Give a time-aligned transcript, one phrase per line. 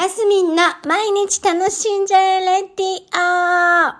[0.00, 3.94] マスミンの毎日楽しんじゃえレディオ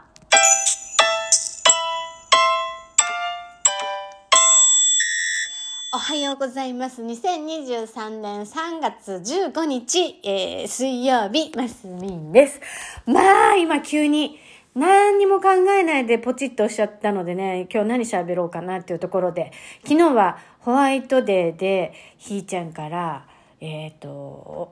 [5.92, 7.02] おはようございます。
[7.02, 12.62] 2023年3月15日、えー、水曜日、マスミンです。
[13.04, 13.20] ま
[13.50, 14.38] あ、今急に
[14.74, 15.48] 何にも考
[15.78, 23.26] えないでポチッとおっしゃったのでね、今日何喋ろうかなっていうところで、昨日はホワイトデーでひーちゃんから、
[23.60, 24.08] えっ、と、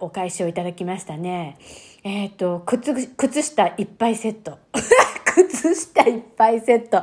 [0.01, 1.59] お返しをいただきましたね。
[2.05, 4.59] えっ、と、靴、靴下いっぱいセット。
[5.25, 6.97] 靴下いっぱいセット。
[6.97, 7.03] あ、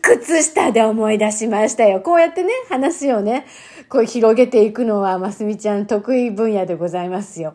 [0.00, 2.00] 靴下で思い出しましたよ。
[2.00, 3.46] こうやってね、話をね、
[3.88, 7.54] こう広げていくのは、ますみちゃん得意分野でございますよ。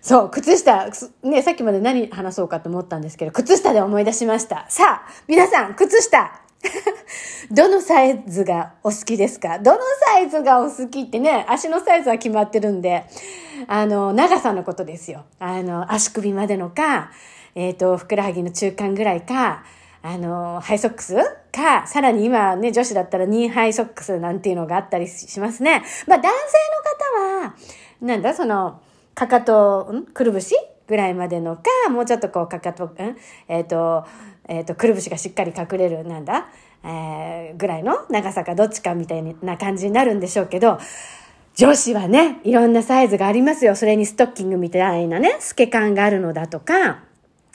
[0.00, 0.88] そう、靴下、
[1.22, 4.64] ね、さっきまで何話そうかと思ったんですけど、靴下で思い出しました。
[4.70, 6.45] さあ、皆さん、靴下
[7.50, 9.58] どのサイズがお好きですか？
[9.58, 13.04] どのサイズがお好きってね、足のサイズは決まってるんで、
[13.68, 15.24] あの、長さのことですよ。
[15.38, 17.10] あの、足首までのか、
[17.54, 19.64] えっ、ー、と、ふくらはぎの中間ぐらいか、
[20.02, 21.16] あの、ハイソックス
[21.52, 25.82] か、さらに今ね、女子だったらニーハイソックスなんていうのがあったりしますね。
[26.06, 26.58] まあ、男性
[27.24, 27.54] の方は、
[28.00, 28.80] なんだ、その、
[29.14, 30.04] かかと、ん？
[30.04, 30.54] くるぶし
[30.86, 32.90] ぐらいまでのか、もうちょっとこう、かかと、ん？
[33.48, 34.04] えっ、ー、と、
[34.48, 36.48] えっ、ー、と、くるぶしがしっかり隠れる、なんだ？
[36.84, 40.78] えー、ぐらいの長さかどっちかみたいな感じになるんでしょうけど、
[41.56, 43.74] 女子はね、いろんなサイズがありますよ。
[43.74, 47.02] それにストッキングみたいなね、透け感があるのだとか、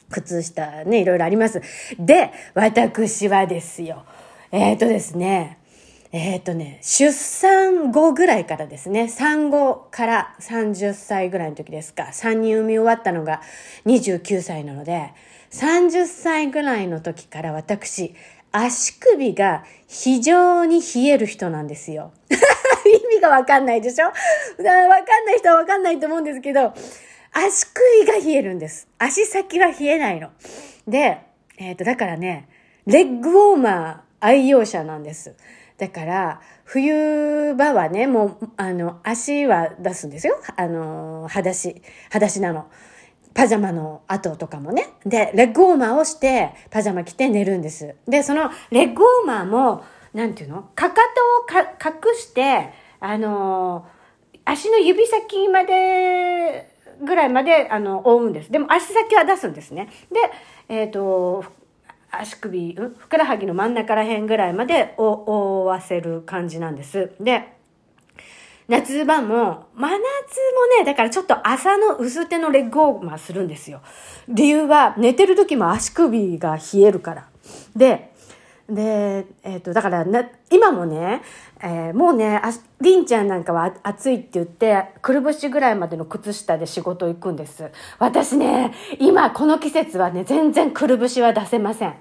[0.09, 1.61] 靴下ね、いろいろあります。
[1.97, 4.03] で、私はですよ。
[4.51, 5.59] えっ、ー、とですね、
[6.13, 13.41] えっ、ー、とね、出産後ぐらいからですね、産後から30歳ぐらいの時ですか、3人産み終わったのが
[13.85, 15.13] 29歳なので、
[15.51, 18.13] 30歳ぐらいの時から私、
[18.51, 22.11] 足首が非常に冷える人なんですよ。
[22.29, 24.07] 意味がわかんないでしょ？
[24.07, 26.73] わかんない人はわかんないと思うんですけど、
[27.31, 27.67] 足
[28.03, 28.89] 首が冷えるんです。
[28.97, 30.29] 足先は冷えないの。
[30.85, 31.19] で、
[31.57, 32.49] えっ、ー、と、だからね、
[32.85, 35.35] レッグウォーマー愛用者なんです。
[35.81, 40.39] だから、冬場はね、もう、あの、足は出すんですよ。
[40.55, 41.81] あの、裸足、
[42.11, 42.69] 裸足なの。
[43.33, 44.89] パジャマの後とかもね。
[45.07, 47.95] で、レッグウォーマーをして、パジャマ着て寝るんです。
[48.07, 49.83] で、そのレッグウォーマーも、
[50.13, 50.61] なんていうの？
[50.75, 50.97] かか
[51.49, 53.87] とを隠して、あの
[54.45, 56.69] 足の指先まで、
[57.03, 58.51] ぐらいまで、あの、覆うんです。
[58.51, 59.87] でも足先は出すんですね。
[60.11, 60.19] で、
[60.69, 61.43] えっ、ー、と、
[62.11, 67.11] 足首、ふくらはぎの真ん中ら辺ぐらいまで覆わせる感じなんです。
[67.19, 67.53] で、
[68.67, 69.99] 夏場も、真夏も
[70.79, 73.81] ね、だからちょっと朝の薄手のレッグウォーマーするんですよ。
[74.27, 77.27] 理由は、寝てる時も足首が冷えるから。
[77.75, 78.10] で、
[78.73, 81.21] で、えっ、ー、と、だからな、今もね、
[81.61, 87.69] えー、もうね、ありんちゃんなんかは暑いって言って、くるぶしぐらいまでの靴下で仕事行くんです。
[87.99, 91.95] 私ね、今この季節はね、全然くるぶしは出せません。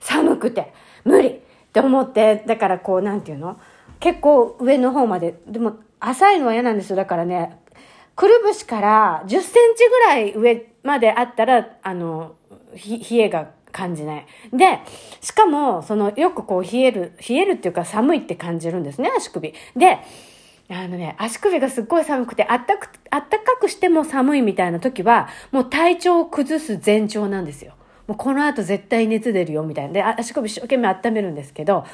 [0.00, 0.72] 寒くて、
[1.04, 1.40] 無理っ
[1.72, 3.58] て思って、だからこう、なんていうの？
[3.98, 6.96] 結構上の方まで、でも浅いのは嫌なんですよ。
[6.96, 7.58] だからね、
[8.14, 12.36] くるぶしから10センチぐらい上まであったら、あの、
[12.74, 14.26] 冷えが感じない。
[14.52, 14.80] で、
[15.20, 19.54] しかも、その、よくこう冷える、冷えるっていうか寒いって感じるんですね、足首。
[19.76, 19.98] で、
[20.68, 27.74] あのね、足首がすっごい寒くて、あったく、あったかくしても寒いみたいな時は、もう体調を崩す前兆なんですよ。
[28.06, 29.92] もうこの後絶対熱出るよ、みたいな。
[29.92, 31.84] で、足首一生懸命温めるんですけど、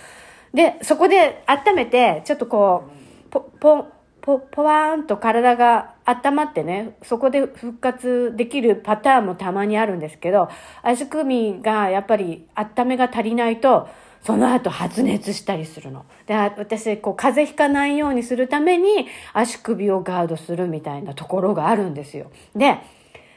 [0.54, 2.84] で、そこで温めて、ちょっとこ
[3.26, 3.88] う、ポ、ポン、
[4.28, 10.50] ポ、ポワーンと体が温まってね、そこで復活できるパターンもたまにあるんですけど、
[10.82, 13.88] 足首がやっぱり温めが足りないと、
[14.22, 16.04] その後発熱したりするの。
[16.26, 22.30] で、私、こう、風邪ひかないようにするために足首をガードするみたいなところがあるんですよ。
[22.54, 22.76] で、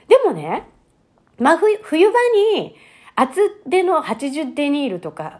[0.09, 0.67] でもね、
[1.39, 2.13] まあ、冬場
[2.53, 2.75] に
[3.15, 5.39] 厚手の80デニールとか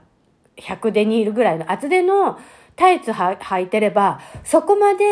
[0.56, 2.39] 100デニールぐらいの厚手の
[2.75, 5.05] タイツ履いてれば、そこまで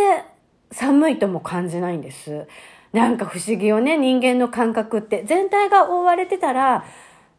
[0.71, 2.47] 寒いとも感じないんです。
[2.93, 5.23] なんか不思議よね、人間の感覚って。
[5.25, 6.85] 全体が覆われてたら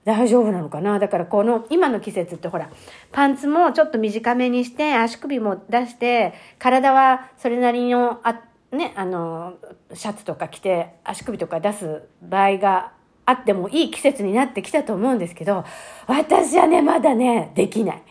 [0.04, 2.70] 大丈夫なのかなだからこの今の季節ってほら、
[3.12, 8.40] パンツもちょっと短めにして、足首も出して、体はそれなりの、あ
[8.72, 9.54] ね、あの、
[9.92, 12.92] シャツとか着て足首とか出す場合が
[13.26, 15.64] あってもいい季節になってきたと思うんですけど、
[16.06, 18.02] 私はね、まだね、できない。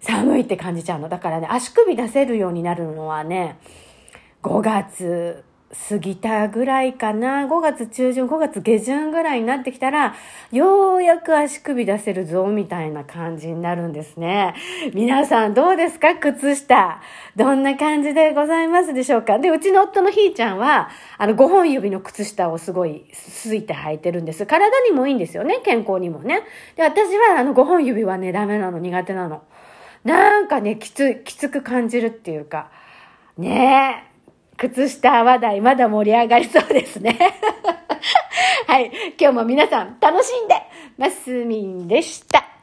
[0.00, 1.08] 寒いって感じちゃうの。
[1.08, 3.58] だからね、足首出せるようになるのはね、
[4.42, 5.44] 5月
[5.90, 10.14] 過ぎたぐらいかな、5月中旬、5月下旬ぐらいになってきたら、
[10.50, 14.54] ようやく足首出せるぞ、みたいな感じになるんですね。
[14.94, 16.14] 皆さんどうですか？
[16.14, 17.02] 靴下。
[17.36, 19.38] どんな感じでございますでしょうか？
[19.38, 24.46] で、うちの夫のひーちゃんは、あの、5本指の靴下をすごい、すいて履いてるんです。
[24.46, 26.44] 体にもいいんですよね、健康にもね。
[26.76, 29.42] で、私はあの、5本指はね、ダメなの、苦手なの。
[30.04, 32.70] なんかね、きつ、きつく感じるっていうか、
[33.36, 34.08] ねえ。
[34.56, 37.16] 靴下話題まだ盛り上がりそうですね。
[38.66, 38.90] はい。
[39.18, 40.54] 今日も皆さん楽しんで、
[40.96, 42.57] マスミンでした。